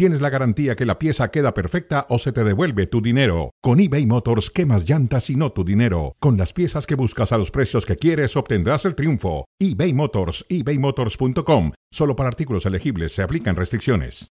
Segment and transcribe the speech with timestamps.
[0.00, 3.50] tienes la garantía que la pieza queda perfecta o se te devuelve tu dinero.
[3.60, 6.16] Con eBay Motors, quemas llantas y no tu dinero.
[6.20, 9.44] Con las piezas que buscas a los precios que quieres, obtendrás el triunfo.
[9.58, 11.72] eBay Motors, ebaymotors.com.
[11.92, 14.30] Solo para artículos elegibles se aplican restricciones.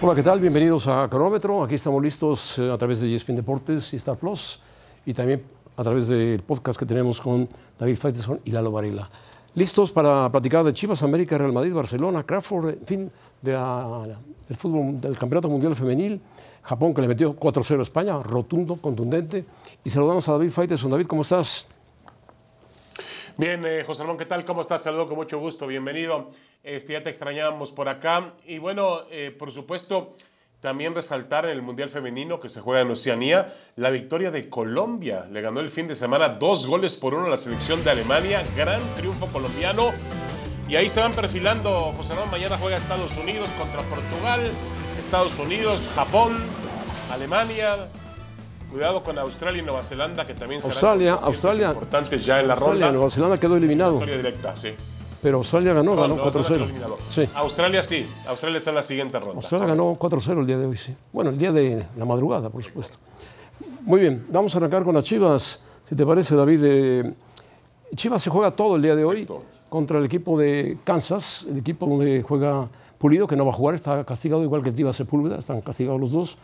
[0.00, 0.38] Hola, ¿qué tal?
[0.38, 1.64] Bienvenidos a Cronómetro.
[1.64, 4.60] Aquí estamos listos eh, a través de ESPN Deportes y Star Plus
[5.06, 5.42] y también
[5.76, 9.10] a través del podcast que tenemos con David Faiteson y Lalo Varela.
[9.58, 13.10] Listos para platicar de Chivas, América, Real Madrid, Barcelona, Crawford, en fin,
[13.42, 16.20] de del fútbol del Campeonato Mundial Femenil.
[16.62, 19.44] Japón que le metió 4-0 a España, rotundo, contundente.
[19.82, 20.92] Y saludamos a David Faiteson.
[20.92, 21.66] David, ¿cómo estás?
[23.36, 24.44] Bien, eh, José Ramón, ¿qué tal?
[24.44, 24.82] ¿Cómo estás?
[24.84, 26.30] Saludo con mucho gusto, bienvenido.
[26.62, 28.34] Este, ya te extrañamos por acá.
[28.46, 30.14] Y bueno, eh, por supuesto,
[30.60, 35.26] también resaltar en el Mundial Femenino que se juega en Oceanía, la victoria de Colombia.
[35.30, 38.42] Le ganó el fin de semana dos goles por uno a la selección de Alemania.
[38.56, 39.92] Gran triunfo colombiano.
[40.68, 44.40] Y ahí se van perfilando, José Ramón, mañana juega Estados Unidos contra Portugal,
[45.00, 46.36] Estados Unidos, Japón,
[47.10, 47.88] Alemania,
[48.70, 52.52] Cuidado con Australia y Nueva Zelanda, que también serán Australia, Australia, importantes ya en la
[52.52, 52.92] Australia, ronda.
[52.92, 53.92] Nueva Zelanda quedó eliminado.
[53.92, 54.74] Victoria directa, sí.
[55.22, 56.54] Pero Australia ganó, No, ganó quedó 4-0.
[56.64, 56.98] eliminado.
[57.10, 57.28] Sí.
[57.34, 59.34] Australia sí, Australia está en la siguiente ronda.
[59.36, 60.94] Australia ganó 4-0 el día de hoy, sí.
[61.12, 62.98] Bueno, el día de la madrugada, por supuesto.
[63.82, 66.60] Muy bien, vamos a arrancar con las Chivas, si te parece, David.
[66.64, 67.14] Eh,
[67.96, 69.42] Chivas se juega todo el día de hoy Perfecto.
[69.68, 73.74] contra el equipo de Kansas, el equipo donde juega Pulido, que no va a jugar,
[73.74, 76.38] está castigado igual que Tiva Sepúlveda, están castigados los dos.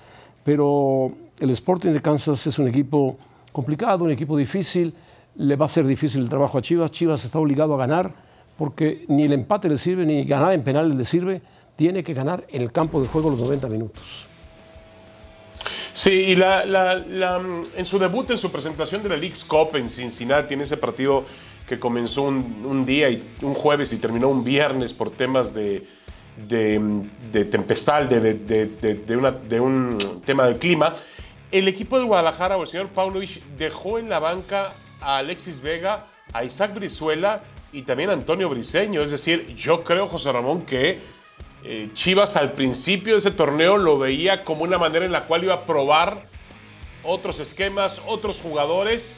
[0.44, 3.16] Pero el Sporting de Kansas es un equipo
[3.52, 4.94] complicado, un equipo difícil,
[5.36, 6.90] le va a ser difícil el trabajo a Chivas.
[6.90, 8.12] Chivas está obligado a ganar
[8.56, 11.42] porque ni el empate le sirve, ni ganar en penales le sirve.
[11.76, 14.28] Tiene que ganar en el campo de juego los 90 minutos.
[15.92, 17.40] Sí, y la, la-
[17.76, 21.24] en su debut, en su presentación de la League's Cup en Cincinnati, en ese partido
[21.68, 25.86] que comenzó un, un día, y, un jueves y terminó un viernes por temas de,
[26.48, 26.80] de,
[27.32, 30.96] de tempestad, de, de- de- de- de una- de un tema del clima,
[31.52, 36.06] el equipo de Guadalajara o el señor Paunovic dejó en la banca a Alexis Vega,
[36.32, 37.42] a Isaac Brizuela
[37.74, 39.02] y también Antonio Briseño.
[39.02, 41.00] Es decir, yo creo, José Ramón, que
[41.64, 45.42] eh, Chivas al principio de ese torneo lo veía como una manera en la cual
[45.42, 46.26] iba a probar
[47.02, 49.16] otros esquemas, otros jugadores,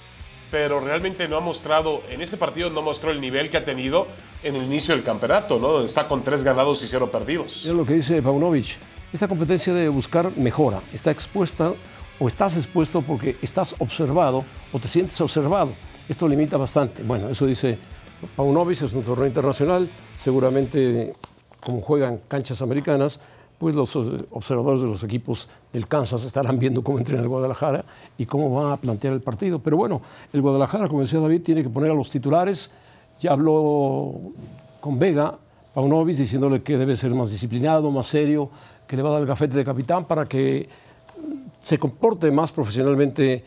[0.51, 4.07] pero realmente no ha mostrado, en ese partido no mostró el nivel que ha tenido
[4.43, 5.69] en el inicio del campeonato, ¿no?
[5.69, 7.67] Donde está con tres ganados y cero perdidos.
[7.67, 8.77] Es lo que dice Paunovic.
[9.13, 11.75] Esta competencia de buscar mejora está expuesta
[12.19, 15.73] o estás expuesto porque estás observado o te sientes observado.
[16.09, 17.03] Esto limita bastante.
[17.03, 17.79] Bueno, eso dice
[18.35, 19.89] Paunovic, es un torneo internacional.
[20.17, 21.15] Seguramente,
[21.61, 23.21] como juegan canchas americanas,
[23.59, 27.85] pues los eh, observadores de los equipos del Kansas estarán viendo cómo entrena el Guadalajara
[28.19, 29.59] y cómo va a plantear el partido.
[29.59, 32.71] Pero bueno, el Guadalajara, como decía David, tiene que poner a los titulares.
[33.21, 34.15] Ya habló
[34.81, 35.39] con Vega,
[35.75, 38.51] Paunovic, diciéndole que debe ser más disciplinado, más serio,
[38.87, 40.69] que le va a dar el gafete de capitán para que
[41.61, 43.43] se comporte más profesionalmente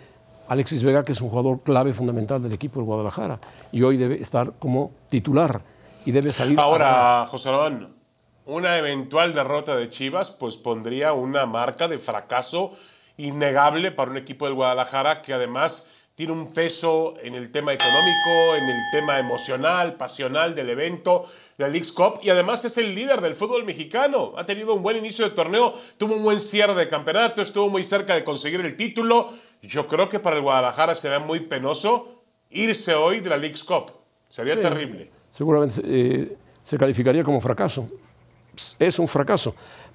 [0.49, 3.39] Alexis Vega, que es un jugador clave fundamental del equipo del Guadalajara.
[3.71, 5.61] Y hoy debe estar como titular
[6.05, 6.59] y debe salir.
[6.59, 6.63] a.
[6.63, 7.93] Ahora, José Ramón,
[8.45, 12.73] una eventual derrota de Chivas, pues pondría una marca de fracaso
[13.17, 18.55] innegable para un equipo del Guadalajara que además tiene un peso en el tema económico,
[18.57, 21.27] en el tema emocional, pasional del evento,
[21.57, 24.33] la League's Cup, y además es el líder del fútbol mexicano.
[24.35, 27.83] Ha tenido un buen inicio de torneo, tuvo un buen cierre de campeonato, estuvo muy
[27.83, 29.33] cerca de conseguir el título.
[29.61, 33.91] Yo creo que para el Guadalajara será muy penoso irse hoy de la League's Cup.
[34.29, 34.61] Sería Sí.
[34.61, 35.11] terrible.
[35.29, 37.87] Seguramente eh, se calificaría como fracaso.
[38.79, 39.53] Es un fracaso.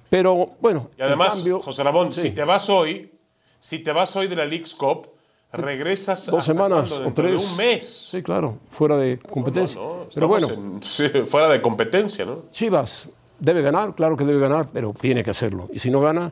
[0.09, 2.21] Pero bueno, Y además, cambio, José Ramón, sí.
[2.21, 3.11] si te vas hoy,
[3.59, 5.07] si te vas hoy de la League's Cup,
[5.51, 7.31] regresas dos semanas o tres.
[7.41, 8.07] de un mes.
[8.11, 9.79] Sí, claro, fuera de competencia.
[9.79, 12.43] No, no, Pero bueno, en- sí, fuera de competencia, ¿no?
[12.51, 13.09] Chivas
[13.39, 15.69] debe ganar, claro que debe ganar, pero tiene que hacerlo.
[15.73, 16.31] Y si no gana,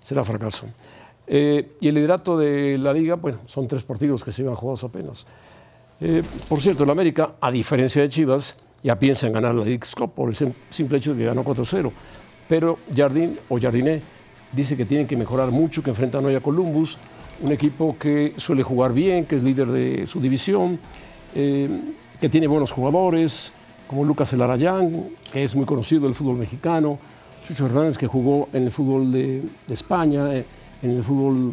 [0.00, 0.66] será fracaso.
[1.26, 4.84] Eh, y el liderato de la liga, bueno, son tres partidos que se iban jugados
[4.84, 5.26] apenas.
[6.00, 9.94] Eh, por cierto, el América, a diferencia de Chivas, ya piensa en ganar la League's
[9.94, 11.90] Cup por el sim- simple hecho de que ganó 4-0.
[12.48, 14.00] Pero Jardín o Jardiné
[14.52, 16.98] dice que tienen que mejorar mucho, que enfrentan hoy a Columbus,
[17.40, 20.78] un equipo que suele jugar bien, que es líder de su división,
[21.34, 21.68] eh,
[22.20, 23.52] que tiene buenos jugadores,
[23.88, 26.98] como Lucas Elarayán, que es muy conocido del fútbol mexicano,
[27.46, 30.24] Chucho Hernández, que jugó en el fútbol de, España,
[30.82, 31.52] en el fútbol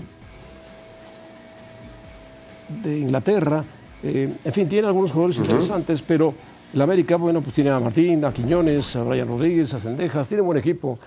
[2.82, 3.64] de Inglaterra.
[4.04, 6.34] eh, en fin, tiene algunos jugadores interesantes, pero
[6.74, 10.42] El América, bueno, pues tiene a Martín, a Quiñones, a Brian Rodríguez, a Cendejas, tiene
[10.42, 10.98] buen equipo,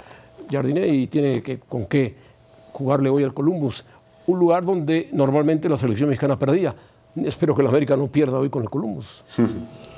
[0.50, 2.14] Jardiné, y tiene que, con qué
[2.72, 3.84] jugarle hoy al Columbus,
[4.26, 6.74] un lugar donde normalmente la selección mexicana perdía.
[7.16, 9.24] Espero que el América no pierda hoy con el Columbus.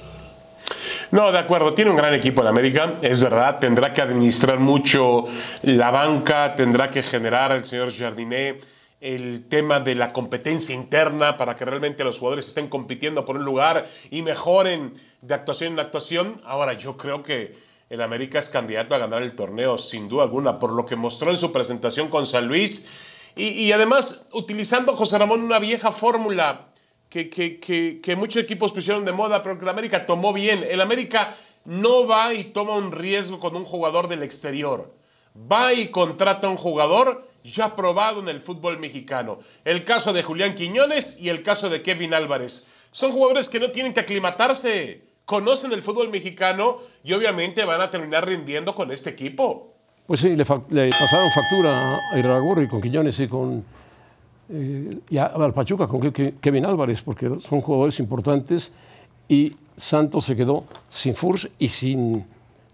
[1.10, 5.24] No, de acuerdo, tiene un gran equipo el América, es verdad, tendrá que administrar mucho
[5.62, 8.60] la banca, tendrá que generar el señor Jardiné
[9.00, 13.44] el tema de la competencia interna para que realmente los jugadores estén compitiendo por un
[13.44, 16.42] lugar y mejoren de actuación en actuación.
[16.44, 17.56] Ahora, yo creo que
[17.88, 21.30] el América es candidato a ganar el torneo, sin duda alguna, por lo que mostró
[21.30, 22.88] en su presentación con San Luis.
[23.36, 26.67] Y, además, utilizando José Ramón una vieja fórmula
[27.08, 30.64] que, que, muchos equipos pusieron de moda, pero que el América tomó bien.
[30.68, 34.92] El América no va y toma un riesgo con un jugador del exterior.
[35.50, 39.38] Va y contrata a un jugador ya probado en el fútbol mexicano.
[39.64, 42.66] El caso de Julián Quiñones y el caso de Kevin Álvarez.
[42.92, 47.90] Son jugadores que no tienen que aclimatarse, conocen el fútbol mexicano y obviamente van a
[47.90, 49.72] terminar rindiendo con este equipo.
[50.06, 53.64] Pues sí, le, pasaron factura a con Quiñones y con
[54.50, 58.72] eh, y al Pachuca con Kevin Álvarez, porque son jugadores importantes
[59.28, 62.24] y Santos se quedó sin Furs y sin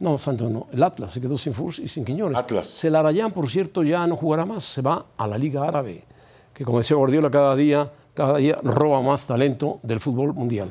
[0.01, 0.67] no, Santos no.
[0.73, 2.39] El Atlas se quedó sin Furs y sin Quiñones.
[2.39, 2.69] Atlas.
[2.81, 4.65] Celarayán, por cierto, ya no jugará más.
[4.65, 6.05] Se va a la Liga Árabe,
[6.53, 10.71] que como decía Guardiola, cada día, cada día roba más talento del fútbol mundial.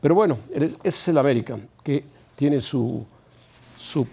[0.00, 2.04] Pero bueno, ese es el América, que
[2.36, 3.04] tiene su,
[3.76, 4.06] su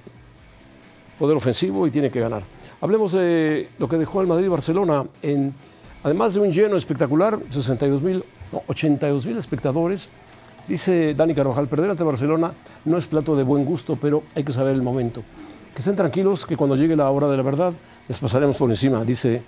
[1.17, 2.43] poder ofensivo y tiene que ganar.
[2.81, 5.05] Hablemos de lo que dejó el Madrid-Barcelona.
[5.21, 5.53] En,
[6.03, 8.23] además de un lleno espectacular, 62 mil,
[8.67, 10.09] 82 mil espectadores,
[10.67, 12.51] Dice Dani Carvajal, perder ante Barcelona
[12.83, 15.23] no es plato de buen gusto, pero hay que saber el momento.
[15.73, 17.73] Que estén tranquilos, que cuando llegue la hora de la verdad
[18.07, 19.43] les pasaremos por encima, dice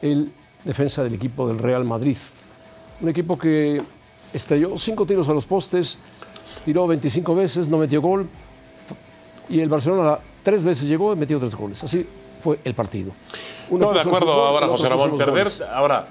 [0.00, 0.32] el
[0.64, 2.16] defensa del equipo del Real Madrid.
[3.02, 3.82] Un equipo que
[4.32, 5.98] estalló cinco tiros a los postes,
[6.64, 8.28] tiró 25 veces, no metió gol,
[9.50, 11.84] y el Barcelona tres veces llegó y metió tres goles.
[11.84, 12.06] Así
[12.42, 13.12] fue el partido.
[13.70, 16.08] no, de acuerdo, ahora José Ramón, perder, ahora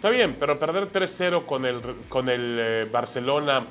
[0.00, 3.66] Está bien, pero perder 3-0 con el, con el eh, Barcelona,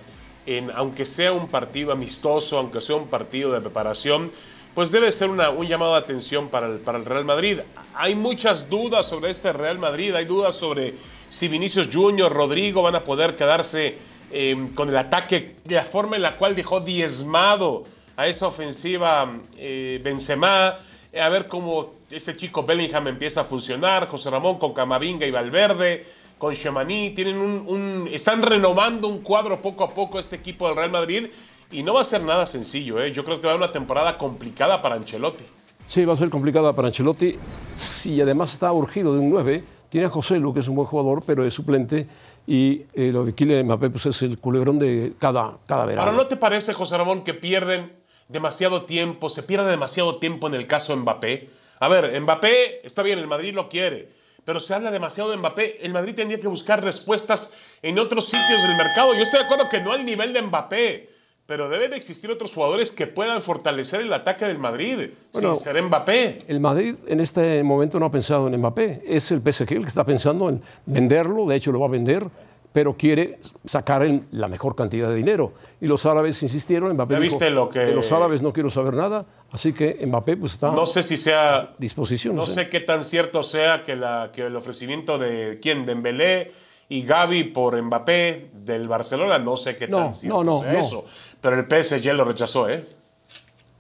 [0.45, 4.31] en, aunque sea un partido amistoso, aunque sea un partido de preparación,
[4.75, 7.61] pues debe ser una, un llamado de atención para el, para el Real Madrid.
[7.95, 10.93] Hay muchas dudas sobre este Real Madrid, hay dudas sobre
[11.31, 13.97] si Vinicius Junior, Rodrigo van a poder quedarse
[14.31, 17.85] em, con el ataque, de la forma en la cual dejó diezmado
[18.17, 20.77] a esa ofensiva eh, Benzema,
[21.17, 26.05] a ver cómo este chico Bellingham empieza a funcionar, José Ramón con Camavinga y Valverde,
[26.37, 30.91] con Chemaní, tienen un, están renovando un cuadro poco a poco este equipo del Real
[30.91, 31.27] Madrid
[31.71, 33.01] y no va a ser nada sencillo.
[33.01, 33.11] ¿eh?
[33.11, 35.43] Yo creo que va a ser una temporada complicada para Ancelotti.
[35.87, 37.35] Sí, va a ser complicada para Ancelotti.
[37.73, 40.87] Si además está urgido de un 9, tiene a José Lu, que es un buen
[40.87, 42.07] jugador, pero es suplente.
[42.47, 46.09] Y eh, lo de Kylian Mbappé pues, es el culebrón de cada, cada verano.
[46.09, 47.98] Ahora, ¿no te parece, José Ramón, que pierden
[48.29, 51.49] demasiado tiempo, se pierde demasiado tiempo en el caso Mbappé?
[51.79, 54.09] A ver, Mbappé, está bien, el Madrid lo quiere,
[54.45, 55.85] pero se habla demasiado de Mbappé.
[55.85, 59.13] El Madrid tendría que buscar respuestas en otros sitios del mercado.
[59.13, 61.09] Yo estoy de acuerdo que no al nivel de Mbappé,
[61.45, 66.43] pero deben existir otros jugadores que puedan fortalecer el ataque del Madrid sin ser Mbappé.
[66.47, 69.01] El Madrid en este momento no ha pensado en Mbappé.
[69.05, 72.29] Es el PSG el que está pensando en venderlo, de hecho lo va a vender
[72.71, 75.53] pero quiere sacar la mejor cantidad de dinero.
[75.81, 77.79] Y los árabes insistieron, Mbappé ¿Ya viste lo que...
[77.79, 81.17] de los árabes no quiero saber nada, así que Mbappé pues está no sé si
[81.17, 82.35] sea, a disposición.
[82.35, 82.69] No, sé.
[82.69, 86.51] qué tan cierto sea que, la, que el ofrecimiento de quién, Dembélé
[86.89, 91.05] y Gaby por Mbappé del Barcelona, no sé qué tan cierto no, sea eso,
[91.41, 92.87] pero el PSG lo rechazó, ¿eh?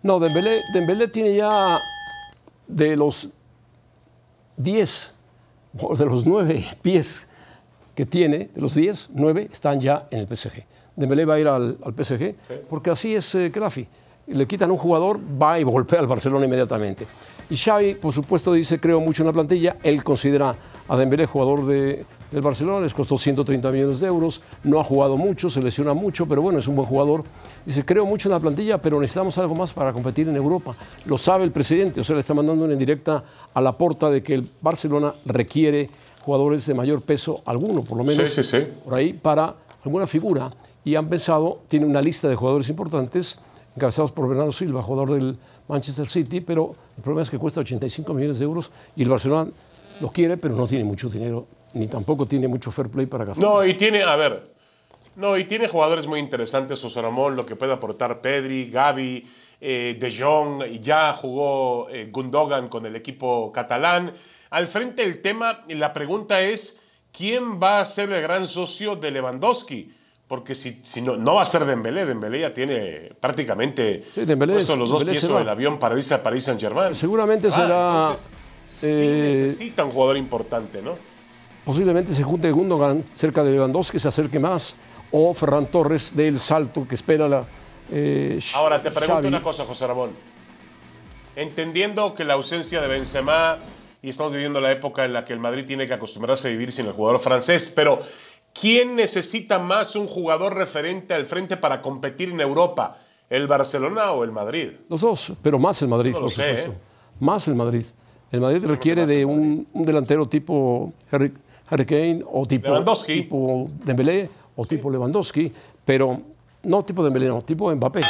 [0.01, 1.77] No, Dembélé, Dembélé tiene ya
[2.67, 3.31] de los
[4.57, 5.15] 10,
[5.73, 7.28] de los 9 pies
[7.99, 10.63] que tiene, de los 10, 9 están ya en el PSG.
[10.95, 12.33] Dembélé va a ir al, PSG
[12.69, 13.51] porque así es eh,
[14.27, 17.05] Le quitan un jugador, va y golpea al Barcelona inmediatamente.
[17.49, 19.75] Y Xavi, por supuesto, dice, creo mucho en la plantilla.
[19.83, 20.55] Él considera
[20.87, 25.17] a Dembélé jugador de, del Barcelona, les costó 130 millones de euros, no ha jugado
[25.17, 27.25] mucho, se lesiona mucho, pero bueno, es un buen jugador.
[27.65, 30.73] Dice, creo mucho en la plantilla, pero necesitamos algo más para competir en Europa.
[31.03, 34.23] Lo sabe el presidente, o sea, le está mandando una indirecta a la porta de
[34.23, 35.89] que el Barcelona requiere
[36.29, 38.37] jugadores de mayor peso, alguno por lo menos,
[38.85, 40.51] por ahí, para alguna figura.
[40.85, 43.39] Y han pensado, tiene una lista de jugadores importantes,
[43.75, 45.35] encabezados por Bernardo Silva, jugador del
[45.67, 49.49] Manchester City, pero el problema es que cuesta 85 millones de euros y el Barcelona
[50.01, 53.47] lo quiere, pero no tiene mucho dinero, ni tampoco tiene mucho fair play para gastar.
[53.47, 54.51] No, y tiene, a ver,
[55.15, 59.27] no, y tiene jugadores muy interesantes, Ramón, lo que puede aportar Pedri, Gaby,
[59.59, 64.13] eh, De Jong, ya jugó eh, Gundogan con el equipo catalán.
[64.51, 66.79] Al frente del tema, la pregunta es,
[67.15, 69.93] ¿quién va a ser el gran socio de Lewandowski?
[70.27, 74.53] porque si, si no, no va a ser Dembélé, Dembélé ya tiene prácticamente Sí, Dembélé
[74.53, 75.41] puesto es- los dos pies se sobre va.
[75.41, 76.93] el avión para irse a París Saint Germain.
[76.93, 78.13] Seguramente será,
[78.67, 80.93] sí eh, necesita un jugador importante, ¿no?
[81.65, 84.77] Posiblemente se junte Gundogan cerca de Lewandowski, se acerque más,
[85.11, 87.45] o Ferran Torres del salto que espera la.
[87.91, 89.27] eh, Ahora te pregunto Xavi.
[89.29, 90.11] una cosa, José Ramón.
[91.35, 93.57] Entendiendo que la ausencia de Benzema
[94.01, 96.71] y estamos viviendo la época en la que el Madrid tiene que acostumbrarse a vivir
[96.71, 97.99] sin el jugador francés, pero
[98.59, 102.97] ¿quién necesita más un jugador referente al frente para competir en Europa?
[103.29, 104.71] ¿El Barcelona o el Madrid?
[104.89, 106.71] Los dos, pero más el Madrid, No por sé, supuesto.
[106.71, 106.75] ¿eh?
[107.19, 107.85] Más el Madrid.
[108.31, 111.31] El Madrid requiere de un, un delantero tipo Harry,
[111.69, 113.13] Harry Kane o tipo, Lewandowski.
[113.13, 115.51] tipo Dembélé o tipo Lewandowski,
[115.85, 116.19] pero
[116.63, 118.01] no tipo Dembélé, no, tipo Mbappé.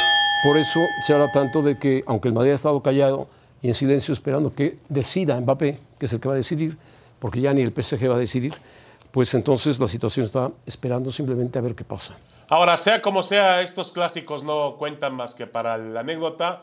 [0.44, 3.28] Por eso se habla tanto de que, aunque el Madrid ha estado callado
[3.62, 6.76] y en silencio esperando que decida Mbappé, que es el que va a decidir,
[7.18, 8.54] porque ya ni el PSG va a decidir,
[9.10, 12.16] pues entonces la situación está esperando simplemente a ver qué pasa.
[12.48, 16.62] Ahora, sea como sea, estos clásicos no cuentan más que para la anécdota,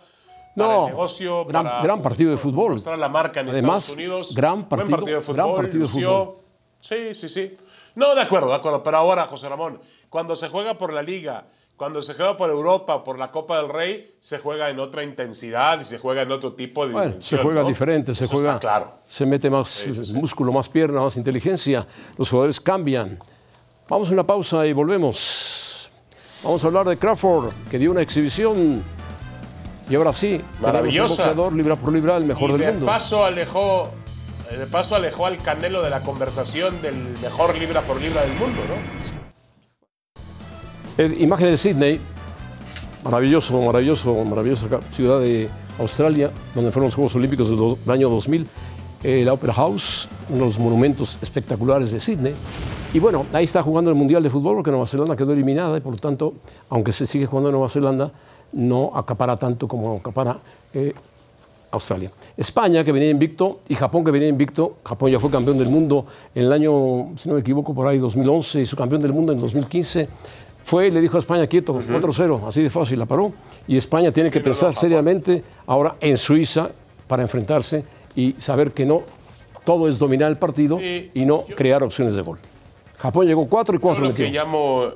[0.56, 2.74] para No, el negocio, gran- para gran partido de fútbol.
[2.74, 4.36] mostrar la marca en Además, Estados Unidos.
[4.36, 5.36] gran Buen partido- partido de fútbol.
[5.36, 6.36] gran partido de fútbol.
[6.82, 7.58] Sí, sí, sí.
[7.96, 8.82] No, de acuerdo, de acuerdo.
[8.84, 11.46] Pero ahora, José Ramón, cuando se juega por la Liga,
[11.78, 15.80] cuando se juega por Europa, por la Copa del Rey, se juega en otra intensidad
[15.80, 17.68] y se juega en otro tipo de Bueno, se juega ¿no?
[17.68, 18.94] diferente, se Eso juega, claro.
[19.08, 21.86] se mete más eh, músculo, más pierna, más inteligencia,
[22.18, 23.20] los jugadores cambian.
[23.88, 25.92] Vamos a una pausa y volvemos.
[26.44, 28.84] Vamos a hablar de Crawford, que dio una exhibición
[29.88, 31.14] y ahora sí, Maravillosa.
[31.14, 32.86] boxeador libra por libra, el mejor y del de mundo.
[32.88, 33.90] paso alejó
[34.50, 38.62] de paso alejó al Canelo de la conversación del mejor libra por libra del mundo,
[38.68, 39.17] ¿no?
[40.98, 42.00] Eh, imagen de Sydney,
[43.04, 47.50] maravilloso, maravilloso, maravillosa ciudad de Australia, donde fueron los Juegos Olímpicos
[47.86, 48.48] del, año 2000,
[49.04, 52.34] eh, la Opera House, uno los monumentos espectaculares de Sydney.
[52.96, 55.82] Y bueno, ahí está jugando el Mundial de Fútbol, porque Nueva Zelanda quedó eliminada y
[55.82, 56.34] por lo tanto,
[56.70, 58.12] aunque se sigue jugando en Nueva Zelanda,
[58.54, 60.40] no acapara tanto como acapara
[60.74, 60.96] eh,
[61.70, 62.12] Australia.
[62.36, 64.78] España, que venía invicto, y Japón, que venía invicto.
[64.84, 68.00] Japón ya fue campeón del mundo en el año, si no me equivoco, por ahí
[68.00, 70.10] 2011, y su campeón del mundo en 2015.
[70.68, 73.32] Fue y le dijo a España, quieto, 4-0, así de fácil, la paró.
[73.70, 76.72] Y España tiene que pensar seriamente ahora en Suiza
[77.08, 77.86] para enfrentarse
[78.18, 79.04] y saber que no
[79.64, 82.38] todo es dominar el partido Sí, y no crear opciones de gol.
[82.98, 84.26] Japón llegó 4 y 4 Yo lo metió.
[84.26, 84.88] que llamo.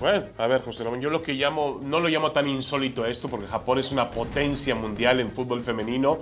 [0.00, 3.28] Bueno, a ver, José Ramón, yo lo que llamo, no lo llamo tan insólito esto,
[3.28, 6.16] porque Japón es una potencia mundial en fútbol femenino.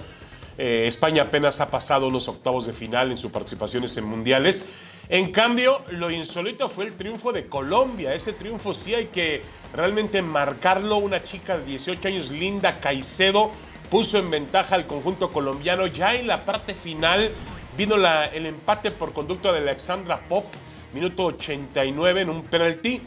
[0.59, 4.69] Eh, España apenas ha pasado los octavos de final en sus participaciones en mundiales.
[5.11, 8.12] En cambio, lo insólito fue el triunfo de Colombia.
[8.12, 9.41] Ese triunfo sí hay que
[9.73, 10.99] realmente marcarlo.
[10.99, 13.50] Una chica de 18 años, Linda Caicedo,
[13.91, 15.87] puso en ventaja al conjunto colombiano.
[15.87, 17.31] Ya en la parte final
[17.77, 20.45] vino el empate por conducto de Alexandra Pop,
[20.93, 23.00] minuto 89 en un penalti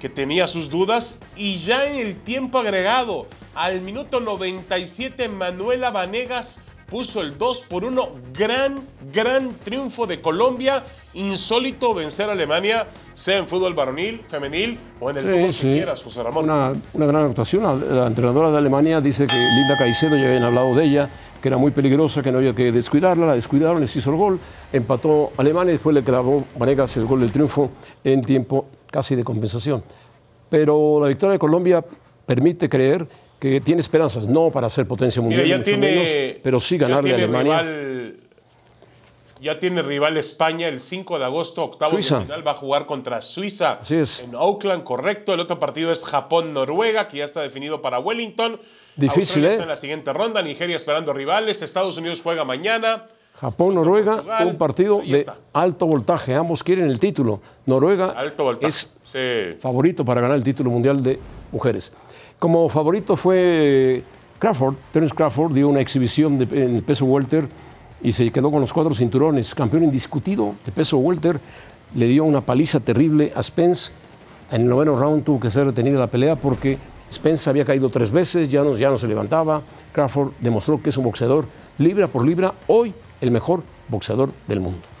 [0.00, 1.20] que tenía sus dudas.
[1.36, 7.84] Y ya en el tiempo agregado, al minuto 97, Manuela Vanegas puso el 2 por
[7.84, 8.10] 1.
[8.32, 8.80] Gran,
[9.12, 10.82] gran triunfo de Colombia.
[11.14, 16.02] Insólito vencer a Alemania, sea en fútbol varonil, femenil o en el fútbol que quieras,
[16.02, 16.44] José Ramón.
[16.44, 17.62] Una, una gran actuación.
[17.62, 21.08] La, la entrenadora de Alemania dice que Linda Caicedo, ya habían hablado de ella,
[21.40, 23.26] que era muy peligrosa, que no había que descuidarla.
[23.26, 24.40] La descuidaron, les hizo el gol.
[24.72, 27.70] Empató Alemania y después le clavó Vanegas el gol del triunfo
[28.02, 29.82] en tiempo casi de compensación.
[30.48, 31.84] Pero la victoria de Colombia
[32.26, 33.06] permite creer
[33.38, 36.78] que tiene esperanzas, no para ser potencia Mira, mundial, ya mucho tiene, menos, pero sí
[36.78, 37.60] ganarle a Alemania.
[37.62, 37.93] rival-
[39.44, 42.18] ya tiene rival España el 5 de agosto, octavos Suiza.
[42.18, 44.20] de final, va a jugar contra Suiza Así es.
[44.22, 45.32] en Oakland, correcto.
[45.34, 48.58] El otro partido es Japón-Noruega, que ya está definido para Wellington.
[48.96, 49.52] Difícil, Australia ¿eh?
[49.52, 53.06] está en la siguiente ronda, Nigeria esperando rivales, Estados Unidos juega mañana.
[53.40, 56.34] Japón, Noruega, Portugal, un partido de alto voltaje.
[56.34, 57.40] Ambos quieren el título.
[57.66, 58.68] Noruega Alto voltaje.
[58.68, 59.58] es Sí.
[59.60, 61.18] favorito para ganar el título mundial de
[61.52, 61.92] mujeres.
[62.38, 64.02] Como favorito fue
[64.38, 67.46] Crawford, Terence Crawford dio una exhibición de- en el peso welter
[68.04, 69.54] y se quedó con los cuatro cinturones.
[69.54, 71.40] Campeón indiscutido de peso welter,
[71.94, 73.90] le dio una paliza terrible a Spence.
[74.52, 76.78] En el noveno round tuvo que ser detenida la pelea porque
[77.10, 79.62] Spence había caído tres veces, ya no, ya no se levantaba.
[79.92, 81.46] Crawford demostró que es un boxeador
[81.78, 84.93] libra por libra, hoy el mejor boxeador del mundo.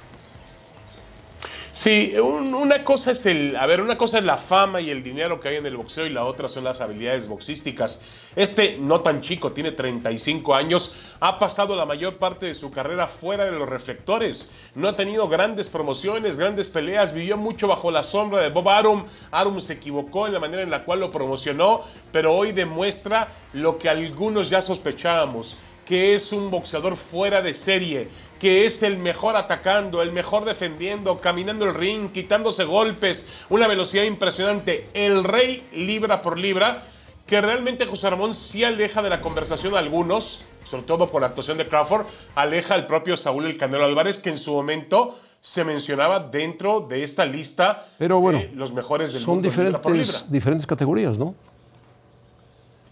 [1.76, 5.02] Sí, un- una cosa es el, a ver, una cosa es la fama y el
[5.02, 8.00] dinero que hay en el boxeo y la otra son las habilidades boxísticas.
[8.36, 13.08] Este no tan chico, tiene 35 años, ha pasado la mayor parte de su carrera
[13.08, 14.52] fuera de los reflectores.
[14.76, 19.06] No ha tenido grandes promociones, grandes peleas, vivió mucho bajo la sombra de Bob Arum.
[19.32, 23.78] Arum se equivocó en la manera en la cual lo promocionó, pero hoy demuestra lo
[23.78, 29.36] que algunos ya sospechábamos que es un boxeador fuera de serie, que es el mejor
[29.36, 36.22] atacando, el mejor defendiendo, caminando el ring, quitándose golpes, una velocidad impresionante, el rey libra
[36.22, 36.82] por libra,
[37.26, 41.28] que realmente José Ramón sí aleja de la conversación a algunos, sobre todo por la
[41.28, 45.62] actuación de Crawford, aleja al propio Saúl El Canelo Álvarez, que en su momento se
[45.62, 49.92] mencionaba dentro de esta lista Pero bueno, de los mejores del son mundo libra por
[49.92, 50.06] libra.
[50.06, 51.34] diferentes, diferentes categorías, ¿no?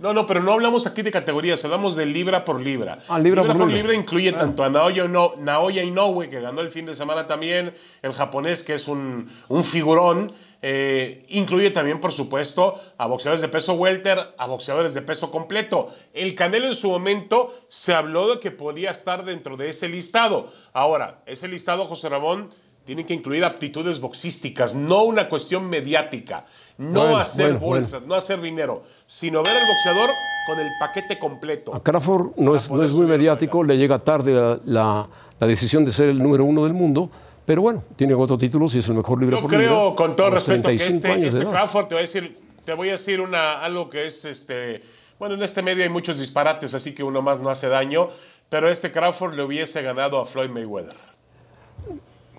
[0.02, 2.98] No, no, pero no hablamos aquí de categorías, hablamos de libra por libra.
[3.08, 3.74] Ah, libra por libra.
[3.76, 4.46] libra incluye Claro.
[4.46, 8.64] tanto a Naoya, no, Naoya Inoue, que ganó el fin de semana también, el japonés,
[8.64, 10.32] que es un, un figurón.
[10.64, 15.92] eh, incluye también, por supuesto, a boxeadores de peso welter, a boxeadores de peso completo.
[16.14, 20.52] El Canelo en su momento se habló de que podía estar dentro de ese listado.
[20.72, 22.50] Ahora, ese listado, José Ramón,
[22.84, 26.46] tiene que incluir aptitudes boxísticas, no una cuestión mediática.
[26.78, 30.10] No Bueno, hacer bueno, bolsas, no hacer dinero, sino ver al boxeador
[30.48, 31.74] con el paquete completo.
[31.74, 35.84] A Crawford no es, no es muy mediático, le llega tarde la, la- la decisión
[35.84, 37.10] de ser el número uno del mundo,
[37.44, 40.30] pero bueno, tiene otros títulos y es el mejor libra Yo por creo, con todo
[40.30, 41.50] respeto, que 35 este, este.
[41.50, 44.82] Crawford, te voy a decir, te voy a decir una, algo que es, este,
[45.18, 48.08] bueno, en este medio hay muchos disparates, así que uno más no hace daño,
[48.48, 50.94] pero este Crawford le hubiese ganado a Floyd Mayweather.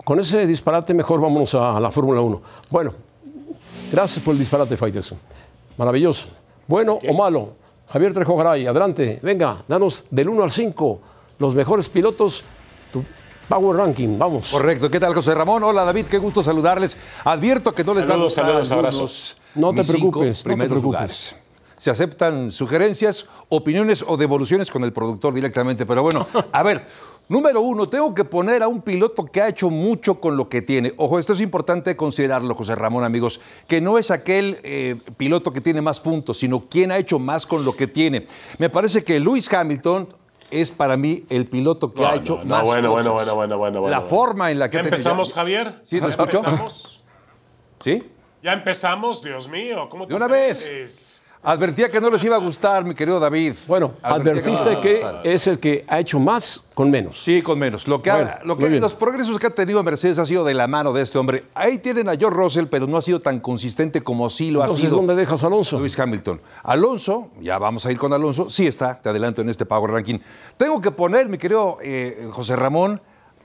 [0.03, 2.41] Con ese disparate mejor vámonos a, a la Fórmula 1.
[2.69, 2.93] Bueno,
[3.93, 5.19] gracias por el disparate, Faitelson.
[5.77, 6.27] Maravilloso.
[6.67, 7.53] Bueno o malo.
[7.87, 9.19] Javier Trejo Garay, adelante.
[9.21, 11.01] Venga, danos del 1 al 5
[11.39, 12.43] los mejores pilotos,
[12.91, 13.03] tu
[13.47, 14.17] Power Ranking.
[14.17, 14.49] Vamos.
[14.49, 14.89] Correcto.
[14.89, 15.63] ¿Qué tal, José Ramón?
[15.63, 16.05] Hola, David.
[16.05, 16.97] Qué gusto saludarles.
[17.25, 19.37] Advierto que no les va a Saludos, gustar saludos, algunos abrazos.
[19.55, 20.83] No te preocupes, no te primeros preocupes.
[20.83, 21.35] lugares.
[21.77, 25.85] Se aceptan sugerencias, opiniones o devoluciones con el productor directamente.
[25.85, 26.85] Pero bueno, a ver,
[27.29, 30.61] número uno, tengo que poner a un piloto que ha hecho mucho con lo que
[30.61, 30.93] tiene.
[30.97, 35.61] Ojo, esto es importante considerarlo, José Ramón, amigos, que no es aquel eh, piloto que
[35.61, 38.27] tiene más puntos, sino quien ha hecho más con lo que tiene.
[38.59, 40.07] Me parece que Lewis Hamilton
[40.51, 43.05] es para mí el piloto que No, ha hecho no, más bueno, cosas.
[43.13, 45.81] bueno, bueno, bueno, bueno, La forma en la que ¿Ya empezamos, Javier?
[45.83, 46.37] ¿Sí, te ¿Ya escucho?
[46.39, 47.01] empezamos?
[47.83, 48.03] ¿Sí?
[48.43, 51.21] Ya empezamos, Dios mío, ¿cómo te De una vez.
[51.45, 53.53] Advertía que no les iba a gustar, mi querido David.
[53.67, 54.81] Bueno, Advertía que no les advertiste
[55.23, 57.21] que es el que ha hecho más con menos.
[57.21, 57.85] Sí, con menos.
[57.87, 60.67] Lo que ha- lo que, los progresos que ha tenido Mercedes ha sido de la
[60.67, 61.43] mano de este hombre.
[61.53, 64.65] Ahí tienen a George Russell, pero no ha sido tan consistente como sí lo ha
[64.65, 65.77] Entonces, sido ¿dónde dejas a Alonso?
[65.79, 66.39] Lewis Hamilton.
[66.63, 70.19] Alonso, ya vamos a ir con Alonso, sí está, te adelanto en este Power Ranking.
[70.55, 73.01] Tengo que poner, mi querido eh, José Ramón,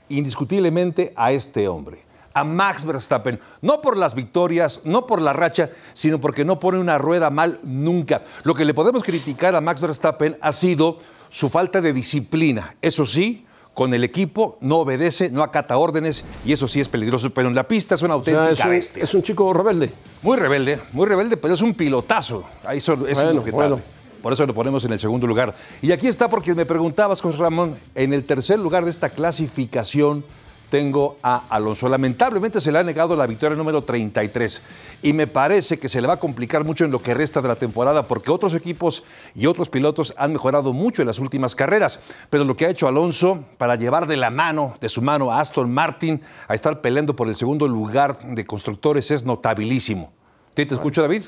[0.07, 2.03] indiscutiblemente a este hombre,
[2.39, 6.79] a Max Verstappen, no por las victorias, no por la racha, sino porque no pone
[6.79, 8.23] una rueda mal nunca.
[8.43, 10.99] Lo que le podemos criticar a Max Verstappen ha sido
[11.29, 12.75] su falta de disciplina.
[12.81, 17.29] Eso sí, con el equipo no obedece, no acata órdenes y eso sí es peligroso,
[17.31, 19.03] pero en la pista es una O sea, auténtica es, un, bestia.
[19.03, 19.91] es un chico rebelde.
[20.21, 22.45] Muy rebelde, muy rebelde, pero es un pilotazo.
[22.65, 23.79] Ahí eso, es Bueno, lo que bueno.
[24.21, 25.55] Por eso lo ponemos en el segundo lugar.
[25.81, 30.25] Y aquí está porque me preguntabas, José Ramón, en el tercer lugar de esta clasificación
[30.69, 31.89] tengo a Alonso.
[31.89, 34.61] Lamentablemente se le ha negado la victoria número 33
[35.01, 37.47] y me parece que se le va a complicar mucho en lo que resta de
[37.47, 39.03] la temporada porque otros equipos
[39.35, 41.99] y otros pilotos han mejorado mucho en las últimas carreras.
[42.29, 45.39] Pero lo que ha hecho Alonso para llevar de la mano, de su mano a
[45.39, 50.11] Aston Martin a estar peleando por el segundo lugar de constructores es notabilísimo.
[50.53, 51.23] ¿Te, te escucho, David?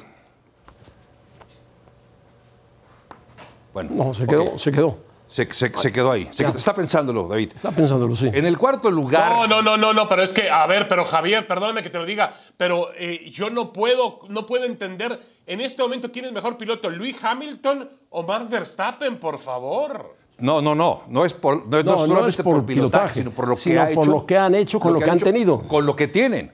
[3.73, 5.10] Bueno, No, se quedó, se quedó.
[5.31, 6.25] Se, se- se quedó ahí.
[6.33, 6.49] Se Ya.
[6.49, 7.51] quedó- está pensándolo, David.
[7.55, 8.29] Está pensándolo, sí.
[8.33, 9.31] En el cuarto lugar.
[9.31, 11.97] No, no, no, no, no, pero es que, a ver, pero Javier, perdóname que te
[11.97, 16.33] lo diga, pero eh, yo no puedo, no puedo entender en este momento quién es
[16.33, 20.15] mejor piloto, Luis Hamilton o Max Verstappen, por favor.
[20.39, 21.03] No, no, no.
[21.07, 23.47] No es, por, no, no No, no solamente es por, por pilotaje, pilotaje, sino por
[23.47, 24.11] lo que ha por hecho.
[24.11, 25.61] lo que han hecho con lo que han hecho, tenido.
[25.67, 26.51] Con lo que tienen.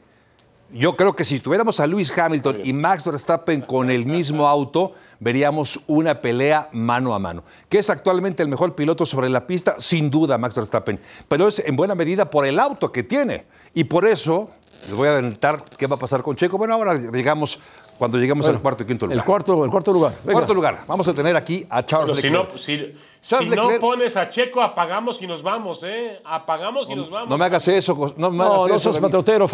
[0.74, 4.92] Yo creo que si tuviéramos a Lewis Hamilton y Max Verstappen con el mismo auto,
[5.20, 7.44] veríamos una pelea mano a mano.
[7.70, 11.00] Que es actualmente el mejor piloto sobre la pista, sin duda, Max Verstappen.
[11.28, 13.46] Pero es en buena medida por el auto que tiene.
[13.74, 14.50] Y por eso,
[14.86, 16.58] les voy a adelantar qué va a pasar con Checo.
[16.58, 17.60] Bueno, ahora llegamos,
[17.98, 19.18] cuando lleguemos al cuarto y quinto lugar.
[19.20, 20.14] El cuarto, el cuarto lugar.
[20.24, 20.34] Venga.
[20.34, 20.84] Cuarto lugar.
[20.88, 22.52] Vamos a tener aquí a Charles Pero si Leclerc.
[22.52, 26.20] no, si, Charles si no pones a Checo, apagamos y nos vamos, ¿eh?
[26.24, 27.30] Apagamos y nos vamos.
[27.30, 29.06] No me hagas eso, no me hagas No, no eso, seas David.
[29.08, 29.48] patriotero.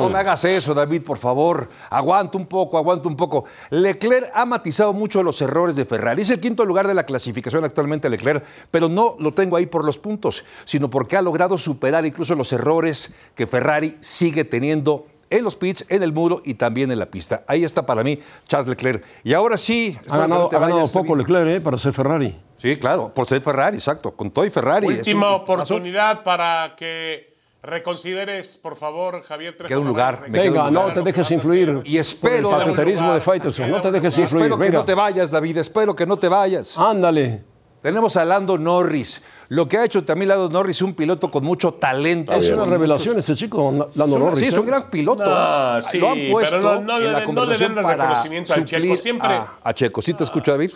[0.00, 1.68] No me hagas eso, David, por favor.
[1.90, 3.44] Aguanta un poco, aguanta un poco.
[3.70, 6.22] Leclerc ha matizado mucho los errores de Ferrari.
[6.22, 9.84] Es el quinto lugar de la clasificación actualmente Leclerc, pero no lo tengo ahí por
[9.84, 15.44] los puntos, sino porque ha logrado superar incluso los errores que Ferrari sigue teniendo en
[15.44, 17.44] los pits, en el muro y también en la pista.
[17.46, 19.04] Ahí está para mí Charles Leclerc.
[19.24, 21.14] Y ahora sí, Ha ganado, no te ha ganado poco.
[21.16, 22.36] Leclerc eh, para ser Ferrari.
[22.56, 24.10] Sí, claro, por ser Ferrari, exacto.
[24.10, 24.86] Con todo y Ferrari.
[24.86, 27.30] Última un- oportunidad para que
[27.62, 29.68] reconsideres, por favor, Javier Trejo.
[29.68, 30.88] Queda un lugar, me queda Venga, un lugar.
[30.88, 33.70] no te dejes influir Y espero- el patrioterismo de Faitelson.
[33.70, 34.44] No te dejes Y influir.
[34.46, 34.78] espero que Venga.
[34.78, 36.76] no te vayas, David, espero que no te vayas.
[36.78, 37.44] Ándale.
[37.82, 39.22] Tenemos a Lando Norris.
[39.48, 42.32] Lo que ha hecho también Lando Norris, un piloto con mucho talento.
[42.32, 44.40] Es una revelación este chico, Lando muchos- Norris.
[44.40, 44.60] Sí, es ¿eh?
[44.60, 45.24] un gran piloto.
[45.24, 47.96] No, sí, Lo han puesto pero no- no le en la le conversación el para
[48.04, 50.02] reconocimiento al Checo, suplir siempre- a, a Checo.
[50.02, 50.72] ¿Sí te escucho, David?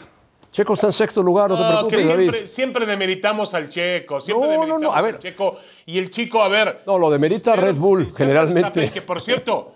[0.50, 2.46] Checo está en sexto lugar, no te que preocupes, David.
[2.46, 5.14] siempre, demeritamos al Checo, siempre No, no, demeritamos no, a ver.
[5.16, 5.56] al Checo.
[5.86, 6.82] Y el chico, a ver.
[6.86, 8.90] No, lo demerita Red Bull, generalmente.
[8.90, 9.73] Que por cierto,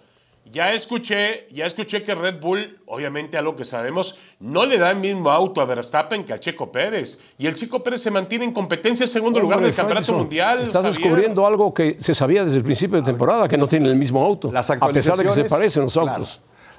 [0.53, 4.99] ya escuché, ya escuché que Red Bull, obviamente algo que sabemos, no le da el
[4.99, 7.21] mismo auto a Verstappen que a Checo Pérez.
[7.39, 10.63] Y el Checo Pérez se mantiene en competencia en segundo lugar del campeonato mundial.
[10.63, 11.03] Estás Javier.
[11.03, 14.25] descubriendo algo que se sabía desde el principio de temporada, que no tienen el mismo
[14.25, 14.51] auto.
[14.53, 16.25] Las a pesar de que se parecen los claro.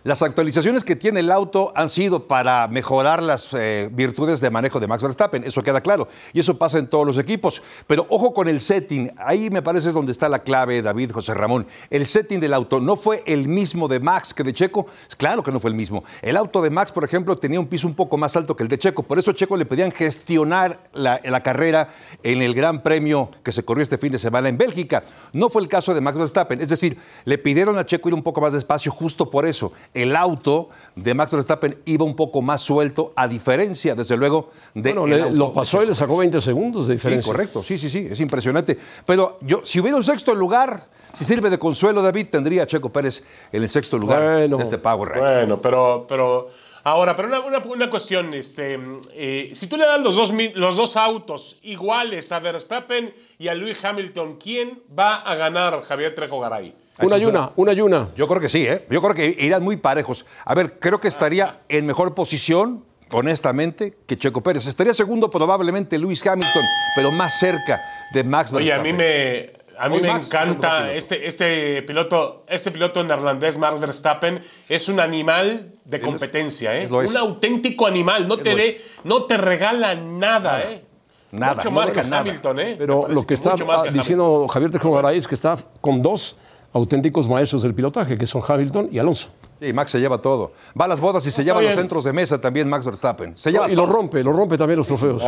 [0.04, 4.80] Las actualizaciones que tiene el auto han sido para mejorar las eh, virtudes de manejo
[4.80, 6.08] de Max Verstappen, eso queda claro.
[6.32, 7.62] Y eso pasa en todos los equipos.
[7.86, 11.34] Pero ojo con el setting, ahí me parece es donde está la clave, David, José
[11.34, 11.68] Ramón.
[11.90, 15.52] El setting del auto no fue el mismo de Max que de Checo, claro que
[15.52, 16.04] no fue el mismo.
[16.22, 18.70] El auto de Max, por ejemplo, tenía un piso un poco más alto que el
[18.70, 21.90] de Checo, por eso a Checo le pedían gestionar la, la carrera
[22.24, 25.04] en el Gran Premio que se corrió este fin de semana en Bélgica.
[25.34, 28.24] No fue el caso de Max Verstappen, es decir, le pidieron a Checo ir un
[28.24, 29.74] poco más despacio justo por eso.
[29.94, 34.94] El auto de Max Verstappen iba un poco más suelto, a diferencia, desde luego, de
[34.94, 37.32] Bueno, el le- auto lo pasó y le sacó 20 segundos de Sí, diferencia.
[37.32, 38.78] correcto, sí, sí, sí, es impresionante.
[39.06, 42.90] Pero yo, si hubiera un sexto lugar, si sirve de consuelo, David, tendría a Checo
[42.92, 44.58] Pérez en el sexto lugar Bueno.
[44.58, 45.34] de este Power Ranking.
[45.34, 46.50] Bueno, pero, pero
[46.84, 48.78] ahora, pero una, una- una cuestión, este,
[49.14, 53.56] eh, si tú le das los dos, los dos autos iguales a Verstappen y a
[53.56, 56.76] Lewis Hamilton, ¿quién va a ganar Javier Trejo Garay?
[57.02, 58.10] Una y una, una y una.
[58.16, 58.86] Yo creo que sí, ¿eh?
[58.90, 60.26] Yo creo que irán muy parejos.
[60.46, 64.68] A ver, creo que estaría en mejor posición, honestamente, que Checo Pérez.
[64.68, 66.64] Estaría segundo probablemente Lewis Hamilton,
[66.96, 67.82] pero más cerca
[68.14, 68.98] de Max Oye, a Verstappen.
[68.98, 70.92] mí me, a mí Hoy me Max encanta piloto.
[70.94, 76.84] este, este piloto, este piloto neerlandés, Mark Verstappen, es un animal de competencia, ¿eh?
[76.84, 77.12] es lo es.
[77.12, 80.84] Un auténtico animal, no te de, no te regala nada, ¿eh?
[81.32, 82.22] Nada, Mucho no más que nada.
[82.22, 82.76] Hamilton, ¿eh?
[82.78, 83.54] Pero lo que está
[83.94, 86.36] diciendo Javier Garay es que está con dos
[86.74, 89.30] auténticos maestros del pilotaje, que son Hamilton y Alonso.
[89.60, 90.54] Sí, Max se lleva todo.
[90.80, 93.38] Va a las bodas y se lleva los centros de mesa también Max Verstappen.
[93.38, 93.94] Se lleva y lo todo.
[93.94, 95.22] rompe, lo rompe también los trofeos.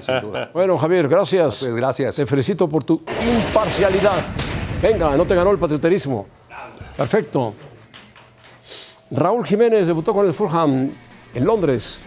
[0.00, 0.50] Sin duda.
[0.52, 1.60] Bueno, Javier, gracias.
[1.60, 2.16] Pues gracias.
[2.16, 3.02] Te felicito por tu
[3.46, 4.22] imparcialidad.
[4.82, 6.26] Venga, no te ganó el patrioterismo.
[6.96, 7.54] Perfecto.
[9.10, 10.90] Raúl Jiménez debutó con el Fulham
[11.34, 12.00] en Londres.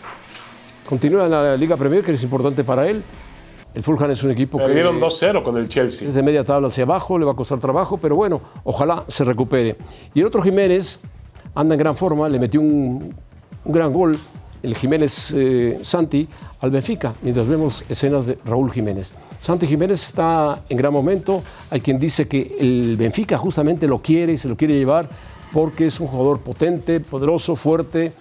[0.88, 3.04] Continúa en la Liga Premier, que es importante para él.
[3.74, 6.08] El Fulham es un equipo que Perdieron 2-0 con el Chelsea.
[6.08, 9.24] es de media tabla hacia abajo, le va a costar trabajo, pero bueno, ojalá se
[9.24, 9.78] recupere.
[10.14, 11.00] Y el otro Jiménez
[11.56, 13.16] anda en gran forma, le metió un,
[13.66, 14.16] un gran gol,
[14.62, 16.28] el Jiménez eh, Santi,
[16.62, 19.14] al Benfica, mientras vemos escenas de Raúl Jiménez.
[19.40, 24.34] Santi Jiménez está en gran momento, hay quien dice que el Benfica justamente lo quiere
[24.34, 25.10] y se lo quiere llevar
[25.52, 28.14] porque es un jugador potente, poderoso, fuerte,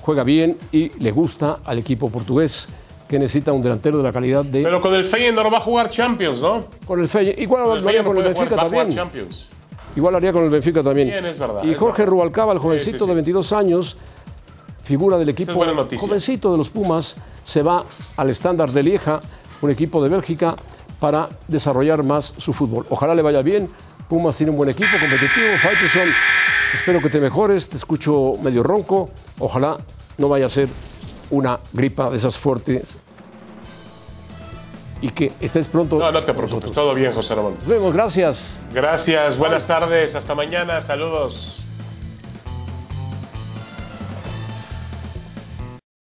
[0.00, 2.68] juega bien y le gusta al equipo portugués
[3.10, 5.90] que necesita un delantero de la calidad de Pero con el Feyenoord va a jugar
[5.90, 6.60] Champions, ¿no?
[6.86, 7.40] con el Feyenoord.
[7.40, 8.98] Igual Con el lo haría con el Benfica jugar- va a jugar también.
[8.98, 9.48] Champions.
[9.96, 11.08] Igual haría con el Benfica también.
[11.08, 12.12] Bien, es verdad, Y es Jorge verdad.
[12.12, 13.08] Rubalcaba, el jovencito sí, sí.
[13.08, 13.96] de 22 años,
[14.84, 16.06] figura del equipo, buena noticia.
[16.06, 17.84] jovencito de los Pumas, se va
[18.16, 19.20] al estándar de Lieja,
[19.60, 20.54] un equipo de Bélgica,
[21.00, 22.86] para desarrollar más su fútbol.
[22.90, 23.68] Ojalá le vaya bien.
[24.08, 25.56] Pumas tiene un buen equipo competitivo.
[25.60, 26.08] Faitelson,
[26.74, 27.68] espero que te mejores.
[27.70, 29.10] Te escucho medio ronco.
[29.40, 29.78] Ojalá
[30.18, 30.68] no vaya a ser
[31.30, 32.98] una gripa de esas fuertes.
[35.02, 35.98] Y que estés pronto.
[35.98, 36.72] No, no te preocupes.
[36.72, 37.54] Todo bien, José Ramón.
[37.58, 38.60] Nos vemos, gracias.
[38.74, 41.59] Gracias, buenas tardes, hasta mañana, saludos.